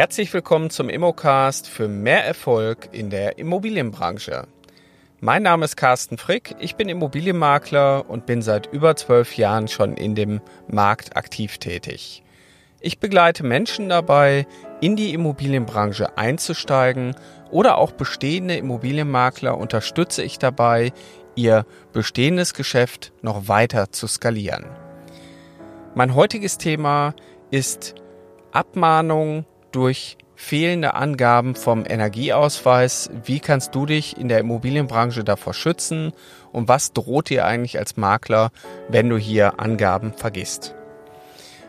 [0.00, 4.46] Herzlich willkommen zum Immocast für mehr Erfolg in der Immobilienbranche.
[5.20, 9.98] Mein Name ist Carsten Frick, ich bin Immobilienmakler und bin seit über zwölf Jahren schon
[9.98, 12.22] in dem Markt aktiv tätig.
[12.80, 14.46] Ich begleite Menschen dabei,
[14.80, 17.14] in die Immobilienbranche einzusteigen
[17.50, 20.94] oder auch bestehende Immobilienmakler unterstütze ich dabei,
[21.34, 24.64] ihr bestehendes Geschäft noch weiter zu skalieren.
[25.94, 27.14] Mein heutiges Thema
[27.50, 27.96] ist
[28.52, 33.10] Abmahnung durch fehlende Angaben vom Energieausweis.
[33.24, 36.14] Wie kannst du dich in der Immobilienbranche davor schützen
[36.50, 38.50] und was droht dir eigentlich als Makler,
[38.88, 40.74] wenn du hier Angaben vergisst?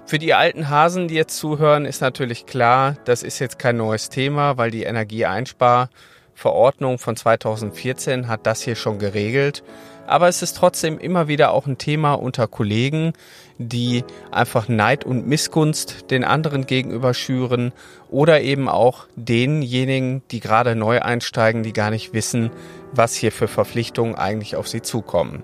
[0.06, 4.10] Für die alten Hasen, die jetzt zuhören, ist natürlich klar, das ist jetzt kein neues
[4.10, 9.64] Thema, weil die Energieeinsparverordnung von 2014 hat das hier schon geregelt.
[10.08, 13.14] Aber es ist trotzdem immer wieder auch ein Thema unter Kollegen,
[13.68, 17.74] die einfach Neid und Missgunst den anderen gegenüber schüren
[18.10, 22.52] oder eben auch denjenigen, die gerade neu einsteigen, die gar nicht wissen,
[22.92, 25.44] was hier für Verpflichtungen eigentlich auf sie zukommen.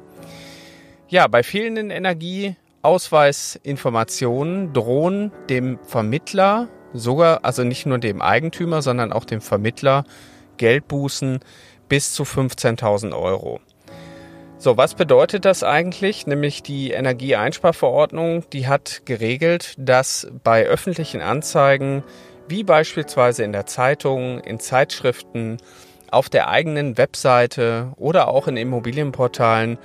[1.09, 9.23] Ja, bei fehlenden Energieausweisinformationen drohen dem Vermittler, sogar, also nicht nur dem Eigentümer, sondern auch
[9.23, 10.03] dem Vermittler,
[10.57, 11.39] Geldbußen
[11.88, 13.61] bis zu 15.000 Euro.
[14.59, 16.25] So, was bedeutet das eigentlich?
[16.25, 22.03] Nämlich die Energieeinsparverordnung, die hat geregelt, dass bei öffentlichen Anzeigen,
[22.47, 25.58] wie beispielsweise in der Zeitung, in Zeitschriften,
[26.09, 29.78] auf der eigenen Webseite oder auch in Immobilienportalen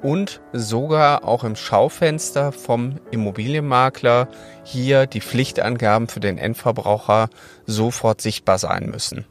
[0.00, 4.28] und sogar auch im Schaufenster vom Immobilienmakler
[4.62, 7.28] hier die Pflichtangaben für den Endverbraucher
[7.66, 9.26] sofort sichtbar sein müssen.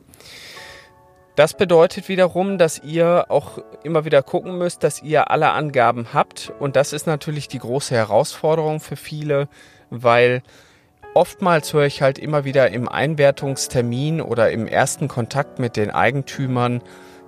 [1.36, 6.54] Das bedeutet wiederum, dass ihr auch immer wieder gucken müsst, dass ihr alle Angaben habt.
[6.60, 9.48] Und das ist natürlich die große Herausforderung für viele,
[9.89, 10.43] weil
[11.16, 16.82] oftmals höre ich halt immer wieder im Einwertungstermin oder im ersten Kontakt mit den Eigentümern,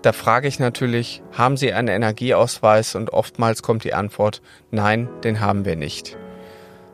[0.05, 2.93] da frage ich natürlich, haben Sie einen Energieausweis?
[2.93, 6.15] Und oftmals kommt die Antwort, nein, den haben wir nicht.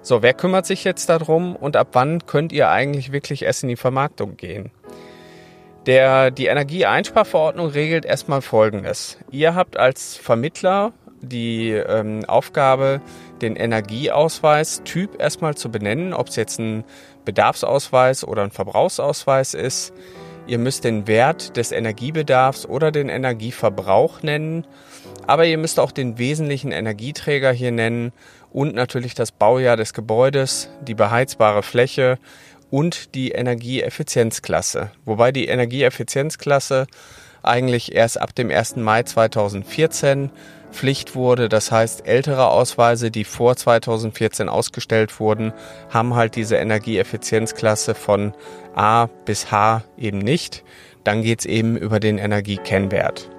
[0.01, 3.69] So, wer kümmert sich jetzt darum und ab wann könnt ihr eigentlich wirklich erst in
[3.69, 4.71] die Vermarktung gehen?
[5.87, 9.17] Der, die Energieeinsparverordnung regelt erstmal Folgendes.
[9.31, 13.01] Ihr habt als Vermittler die ähm, Aufgabe,
[13.41, 16.83] den Energieausweis Typ erstmal zu benennen, ob es jetzt ein
[17.25, 19.93] Bedarfsausweis oder ein Verbrauchsausweis ist.
[20.47, 24.65] Ihr müsst den Wert des Energiebedarfs oder den Energieverbrauch nennen,
[25.27, 28.11] aber ihr müsst auch den wesentlichen Energieträger hier nennen
[28.51, 32.17] und natürlich das Baujahr des Gebäudes, die beheizbare Fläche
[32.71, 34.91] und die Energieeffizienzklasse.
[35.05, 36.87] Wobei die Energieeffizienzklasse
[37.43, 38.77] eigentlich erst ab dem 1.
[38.77, 40.31] Mai 2014
[40.71, 41.49] Pflicht wurde.
[41.49, 45.53] Das heißt, ältere Ausweise, die vor 2014 ausgestellt wurden,
[45.89, 48.33] haben halt diese Energieeffizienzklasse von
[48.73, 50.63] A bis H eben nicht.
[51.03, 53.29] Dann geht's eben über den Energiekennwert.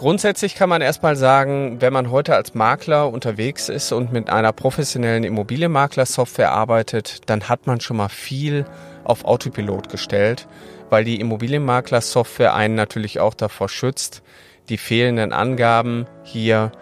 [0.00, 4.50] Grundsätzlich kann man erstmal sagen, wenn man heute als Makler unterwegs ist und mit einer
[4.50, 8.64] professionellen Immobilienmakler-Software arbeitet, dann hat man schon mal viel
[9.04, 10.48] auf Autopilot gestellt,
[10.88, 14.22] weil die Immobilienmakler-Software einen natürlich auch davor schützt,
[14.70, 16.72] die fehlenden Angaben hier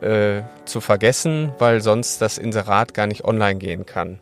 [0.00, 4.20] äh, zu vergessen, weil sonst das Inserat gar nicht online gehen kann.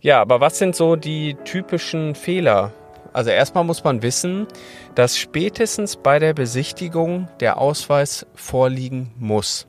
[0.00, 2.72] Ja, aber was sind so die typischen Fehler
[3.16, 4.46] also erstmal muss man wissen,
[4.94, 9.66] dass spätestens bei der Besichtigung der Ausweis vorliegen muss.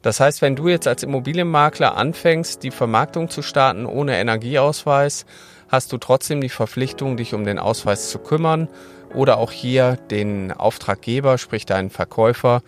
[0.00, 5.26] Das heißt, wenn du jetzt als Immobilienmakler anfängst, die Vermarktung zu starten ohne Energieausweis,
[5.68, 8.68] hast du trotzdem die Verpflichtung, dich um den Ausweis zu kümmern
[9.12, 12.62] oder auch hier den Auftraggeber, sprich deinen Verkäufer,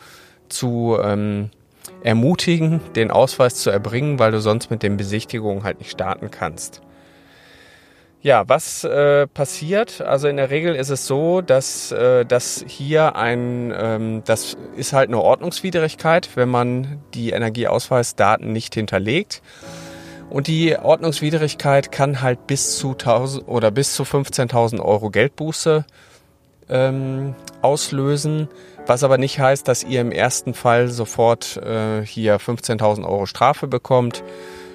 [0.50, 1.48] zu ähm,
[2.02, 6.82] ermutigen, den Ausweis zu erbringen, weil du sonst mit den Besichtigungen halt nicht starten kannst.
[8.24, 10.00] Ja, was äh, passiert?
[10.00, 14.94] Also in der Regel ist es so, dass, äh, dass hier ein, ähm, das ist
[14.94, 19.42] halt eine Ordnungswidrigkeit, wenn man die Energieausweisdaten nicht hinterlegt.
[20.30, 25.84] Und die Ordnungswidrigkeit kann halt bis zu 1000 oder bis zu 15.000 Euro Geldbuße
[26.70, 28.48] ähm, auslösen,
[28.86, 33.66] was aber nicht heißt, dass ihr im ersten Fall sofort äh, hier 15.000 Euro Strafe
[33.66, 34.24] bekommt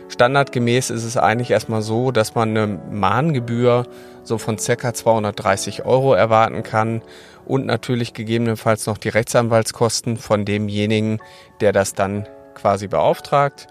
[0.09, 3.85] Standardgemäß ist es eigentlich erstmal so, dass man eine Mahngebühr
[4.23, 4.93] so von ca.
[4.93, 7.01] 230 Euro erwarten kann
[7.45, 11.19] und natürlich gegebenenfalls noch die Rechtsanwaltskosten von demjenigen,
[11.61, 13.67] der das dann quasi beauftragt.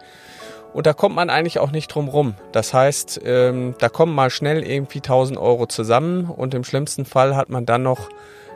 [0.72, 2.34] Und da kommt man eigentlich auch nicht drum rum.
[2.52, 7.34] Das heißt, ähm, da kommen mal schnell irgendwie 1000 Euro zusammen und im schlimmsten Fall
[7.36, 8.08] hat man dann noch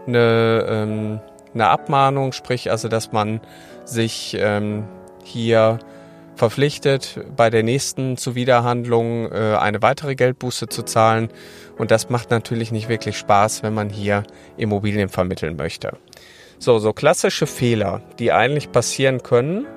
[0.06, 1.20] eine, ähm,
[1.54, 3.40] eine Abmahnung, sprich also, dass man
[3.84, 4.84] sich ähm,
[5.24, 5.78] hier
[6.42, 11.28] verpflichtet, bei der nächsten Zuwiderhandlung äh, eine weitere Geldbuße zu zahlen.
[11.78, 14.24] Und das macht natürlich nicht wirklich Spaß, wenn man hier
[14.56, 15.98] Immobilien vermitteln möchte.
[16.58, 19.68] So, so klassische Fehler, die eigentlich passieren können,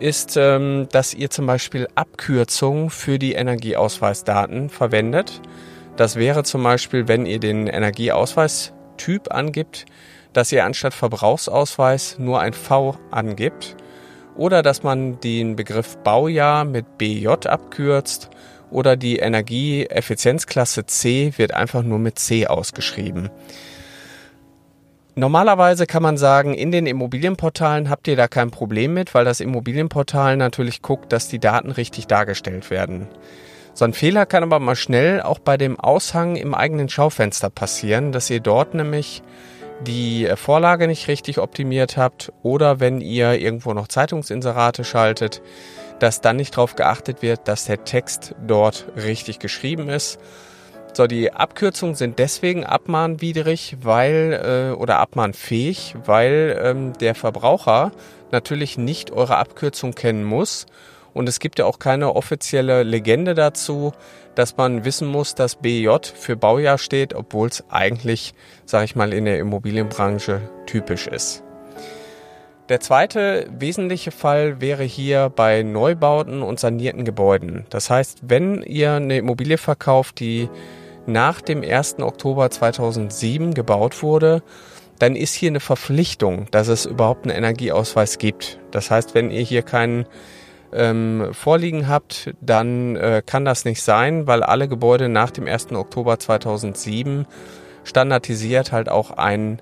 [0.00, 5.42] ist, ähm, dass ihr zum Beispiel Abkürzungen für die Energieausweisdaten verwendet.
[5.96, 9.84] Das wäre zum Beispiel, wenn ihr den Energieausweistyp angibt,
[10.32, 13.76] dass ihr anstatt Verbrauchsausweis nur ein V angibt
[14.38, 18.30] oder dass man den Begriff Baujahr mit BJ abkürzt
[18.70, 23.30] oder die Energieeffizienzklasse C wird einfach nur mit C ausgeschrieben.
[25.14, 29.40] Normalerweise kann man sagen, in den Immobilienportalen habt ihr da kein Problem mit, weil das
[29.40, 33.08] Immobilienportal natürlich guckt, dass die Daten richtig dargestellt werden.
[33.74, 38.12] So ein Fehler kann aber mal schnell auch bei dem Aushang im eigenen Schaufenster passieren,
[38.12, 39.22] dass ihr dort nämlich
[39.86, 45.40] die Vorlage nicht richtig optimiert habt oder wenn ihr irgendwo noch Zeitungsinserate schaltet,
[45.98, 50.18] dass dann nicht darauf geachtet wird, dass der Text dort richtig geschrieben ist.
[50.92, 57.92] So, die Abkürzungen sind deswegen abmahnwidrig, weil äh, oder abmahnfähig, weil ähm, der Verbraucher
[58.32, 60.66] natürlich nicht eure Abkürzung kennen muss.
[61.18, 63.90] Und es gibt ja auch keine offizielle Legende dazu,
[64.36, 68.34] dass man wissen muss, dass BJ für Baujahr steht, obwohl es eigentlich,
[68.66, 71.42] sage ich mal, in der Immobilienbranche typisch ist.
[72.68, 77.66] Der zweite wesentliche Fall wäre hier bei Neubauten und sanierten Gebäuden.
[77.68, 80.48] Das heißt, wenn ihr eine Immobilie verkauft, die
[81.06, 81.98] nach dem 1.
[81.98, 84.44] Oktober 2007 gebaut wurde,
[85.00, 88.60] dann ist hier eine Verpflichtung, dass es überhaupt einen Energieausweis gibt.
[88.70, 90.06] Das heißt, wenn ihr hier keinen
[90.72, 95.72] ähm, vorliegen habt, dann äh, kann das nicht sein, weil alle Gebäude nach dem 1.
[95.72, 97.26] Oktober 2007
[97.84, 99.60] standardisiert halt auch einen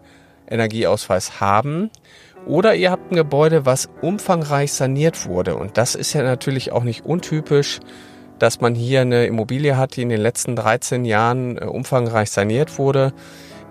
[0.49, 1.91] Energieausweis haben.
[2.47, 5.57] Oder ihr habt ein Gebäude, was umfangreich saniert wurde.
[5.57, 7.81] Und das ist ja natürlich auch nicht untypisch,
[8.39, 12.79] dass man hier eine Immobilie hat, die in den letzten 13 Jahren äh, umfangreich saniert
[12.79, 13.13] wurde.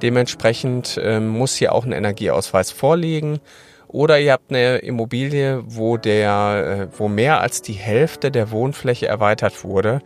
[0.02, 3.40] Dementsprechend äh, muss hier auch ein Energieausweis vorliegen.
[3.96, 9.08] Oder ihr habt eine Immobilie, wo der, äh, wo mehr als die Hälfte der Wohnfläche
[9.08, 10.02] erweitert wurde.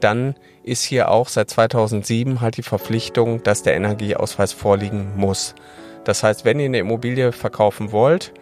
[0.00, 5.54] Dann ist hier auch seit 2007 halt die Verpflichtung, dass der Energieausweis vorliegen muss.
[6.04, 8.32] Das heißt, wenn ihr eine Immobilie verkaufen wollt,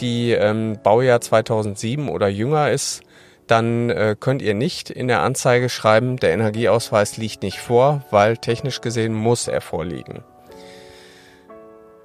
[0.00, 3.02] die ähm, Baujahr 2007 oder jünger ist,
[3.46, 8.38] dann äh, könnt ihr nicht in der Anzeige schreiben, der Energieausweis liegt nicht vor, weil
[8.38, 10.24] technisch gesehen muss er vorliegen.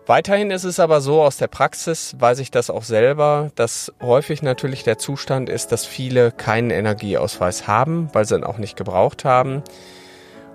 [0.08, 4.44] Weiterhin ist es aber so, aus der Praxis weiß ich das auch selber, dass häufig
[4.44, 9.26] natürlich der Zustand ist, dass viele keinen Energieausweis haben, weil sie ihn auch nicht gebraucht
[9.26, 9.64] haben.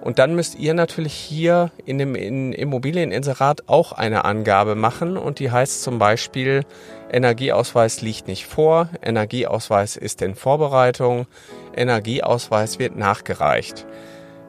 [0.03, 5.51] Und dann müsst ihr natürlich hier in dem Immobilieninserat auch eine Angabe machen und die
[5.51, 6.63] heißt zum Beispiel,
[7.11, 11.27] Energieausweis liegt nicht vor, Energieausweis ist in Vorbereitung,
[11.75, 13.85] Energieausweis wird nachgereicht.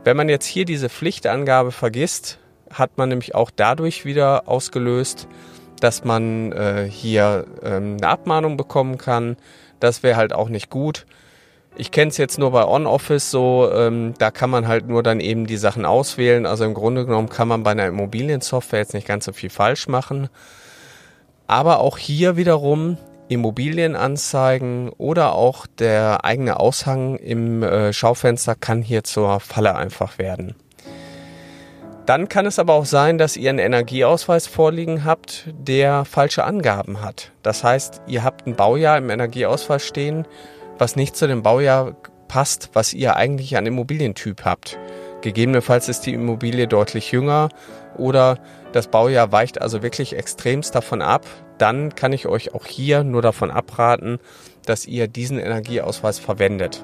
[0.03, 2.37] Wenn man jetzt hier diese Pflichtangabe vergisst,
[2.73, 5.27] hat man nämlich auch dadurch wieder ausgelöst,
[5.79, 9.37] dass man äh, hier ähm, eine Abmahnung bekommen kann.
[9.79, 11.05] Das wäre halt auch nicht gut.
[11.75, 15.19] Ich kenne es jetzt nur bei On-Office so, ähm, da kann man halt nur dann
[15.19, 16.45] eben die Sachen auswählen.
[16.45, 19.87] Also im Grunde genommen kann man bei einer Immobiliensoftware jetzt nicht ganz so viel falsch
[19.87, 20.29] machen.
[21.47, 22.97] Aber auch hier wiederum
[23.29, 30.55] Immobilienanzeigen oder auch der eigene Aushang im äh, Schaufenster kann hier zur Falle einfach werden.
[32.11, 37.01] Dann kann es aber auch sein, dass ihr einen Energieausweis vorliegen habt, der falsche Angaben
[37.01, 37.31] hat.
[37.41, 40.27] Das heißt, ihr habt ein Baujahr im Energieausweis stehen,
[40.77, 41.95] was nicht zu dem Baujahr
[42.27, 44.77] passt, was ihr eigentlich an Immobilientyp habt.
[45.21, 47.47] Gegebenenfalls ist die Immobilie deutlich jünger
[47.95, 48.39] oder
[48.73, 51.25] das Baujahr weicht also wirklich extremst davon ab.
[51.59, 54.19] Dann kann ich euch auch hier nur davon abraten,
[54.65, 56.83] dass ihr diesen Energieausweis verwendet.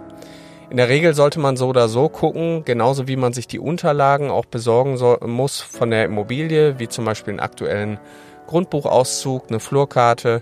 [0.70, 4.30] In der Regel sollte man so oder so gucken, genauso wie man sich die Unterlagen
[4.30, 8.00] auch besorgen soll, muss von der Immobilie, wie zum Beispiel einen aktuellen
[8.48, 10.42] Grundbuchauszug, eine Flurkarte,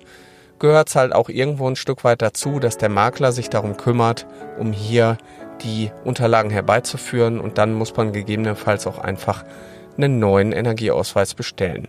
[0.58, 4.26] gehört es halt auch irgendwo ein Stück weit dazu, dass der Makler sich darum kümmert,
[4.58, 5.18] um hier
[5.62, 9.44] die Unterlagen herbeizuführen und dann muss man gegebenenfalls auch einfach
[9.96, 11.88] einen neuen Energieausweis bestellen.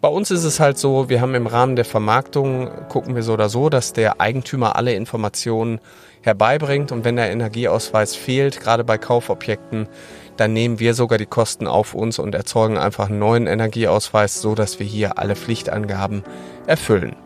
[0.00, 3.32] Bei uns ist es halt so, wir haben im Rahmen der Vermarktung, gucken wir so
[3.32, 5.80] oder so, dass der Eigentümer alle Informationen
[6.20, 6.92] herbeibringt.
[6.92, 9.88] Und wenn der Energieausweis fehlt, gerade bei Kaufobjekten,
[10.36, 14.54] dann nehmen wir sogar die Kosten auf uns und erzeugen einfach einen neuen Energieausweis, so
[14.54, 16.24] dass wir hier alle Pflichtangaben
[16.66, 17.16] erfüllen.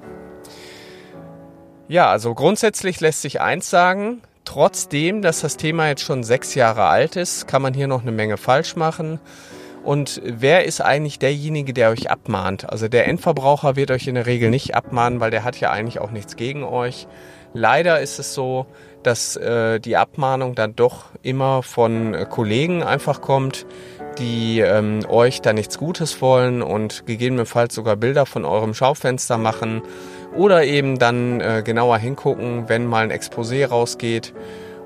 [1.88, 6.84] Ja, also grundsätzlich lässt sich eins sagen, trotzdem, dass das Thema jetzt schon sechs Jahre
[6.84, 9.18] alt ist, kann man hier noch eine Menge falsch machen.
[9.82, 12.68] Und wer ist eigentlich derjenige, der euch abmahnt?
[12.70, 16.00] Also der Endverbraucher wird euch in der Regel nicht abmahnen, weil der hat ja eigentlich
[16.00, 17.06] auch nichts gegen euch
[17.52, 18.66] Leider ist es so,
[19.02, 23.66] dass äh, die Abmahnung dann doch immer von äh, Kollegen einfach kommt,
[24.18, 29.82] die ähm, euch da nichts Gutes wollen und gegebenenfalls sogar Bilder von eurem Schaufenster machen
[30.36, 34.32] oder eben dann äh, genauer hingucken, wenn mal ein Exposé rausgeht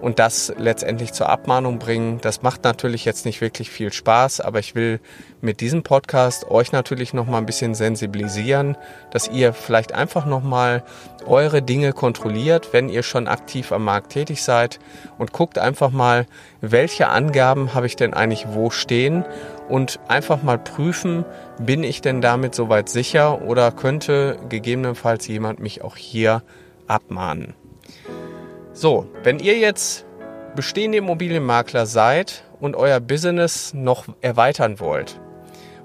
[0.04, 2.18] und das letztendlich zur Abmahnung bringen.
[2.20, 5.00] Das macht natürlich jetzt nicht wirklich viel Spaß, aber ich will
[5.40, 8.76] mit diesem Podcast euch natürlich noch mal ein bisschen sensibilisieren,
[9.11, 10.84] dass ihr vielleicht einfach noch mal
[11.25, 14.78] eure Dinge kontrolliert, wenn ihr schon aktiv am Markt tätig seid
[15.16, 16.26] und guckt einfach mal,
[16.61, 19.25] welche Angaben habe ich denn eigentlich wo stehen
[19.70, 21.25] und einfach mal prüfen,
[21.58, 26.42] bin ich denn damit soweit sicher oder könnte gegebenenfalls jemand mich auch hier
[26.88, 27.54] abmahnen.
[28.76, 30.04] So, wenn ihr jetzt
[30.57, 35.21] bestehende Immobilienmakler seid und euer Business noch erweitern wollt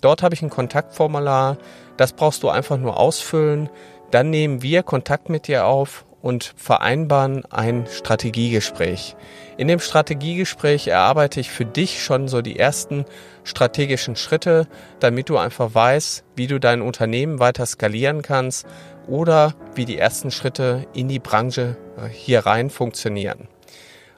[0.00, 1.58] Dort habe ich ein Kontaktformular.
[1.98, 3.68] Das brauchst du einfach nur ausfüllen.
[4.10, 9.16] Dann nehmen wir Kontakt mit dir auf und vereinbaren ein Strategiegespräch.
[9.56, 13.04] In dem Strategiegespräch erarbeite ich für dich schon so die ersten
[13.44, 14.66] strategischen Schritte,
[15.00, 18.66] damit du einfach weißt, wie du dein Unternehmen weiter skalieren kannst
[19.06, 23.48] oder wie die ersten Schritte in die Branche äh, hier rein funktionieren.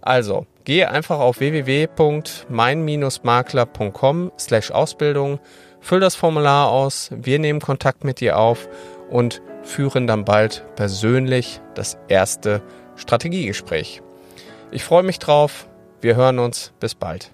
[0.01, 5.39] Also, gehe einfach auf www.mein-makler.com slash Ausbildung,
[5.81, 8.69] füll das Formular aus, wir nehmen Kontakt mit dir auf
[9.11, 12.63] und führen dann bald persönlich das erste
[12.97, 14.03] Strategiegespräch.
[14.71, 15.69] Ich freue mich drauf.
[16.01, 16.73] Wir hören uns.
[16.81, 17.31] Bis bald.